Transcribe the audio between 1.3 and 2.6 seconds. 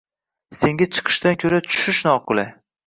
ko’ra tushish noqulay.